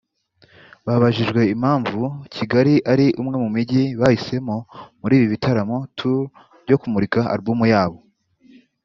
[0.85, 2.01] Babajijwe impamvu
[2.35, 4.55] Kigali ari umwe mu mijyi bahisemo
[4.99, 6.19] muri ibi bitaramo(tour)
[6.63, 7.99] byo kumurika album yabo